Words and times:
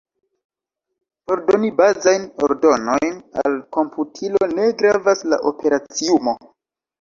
Por 1.31 1.43
doni 1.49 1.69
bazajn 1.81 2.25
ordonojn 2.47 3.13
al 3.43 3.59
komputilo, 3.77 4.43
ne 4.55 4.67
gravas 4.81 5.23
la 5.35 5.41
operaciumo. 5.53 6.35